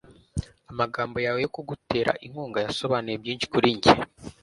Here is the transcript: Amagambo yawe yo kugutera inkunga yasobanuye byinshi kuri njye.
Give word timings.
Amagambo 0.71 1.17
yawe 1.25 1.39
yo 1.45 1.49
kugutera 1.55 2.11
inkunga 2.25 2.57
yasobanuye 2.65 3.15
byinshi 3.23 3.45
kuri 3.53 3.67
njye. 3.77 3.91